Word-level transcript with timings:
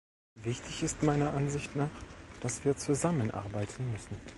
Wichtig 0.41 0.81
ist 0.81 1.03
meiner 1.03 1.33
Ansicht 1.35 1.75
nach, 1.75 1.91
dass 2.39 2.65
wir 2.65 2.75
zusammenarbeiten 2.75 3.91
müssen. 3.91 4.19